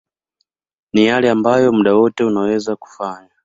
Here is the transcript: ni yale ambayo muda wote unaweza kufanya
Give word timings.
ni 0.93 1.03
yale 1.05 1.29
ambayo 1.29 1.71
muda 1.71 1.95
wote 1.95 2.23
unaweza 2.23 2.75
kufanya 2.75 3.29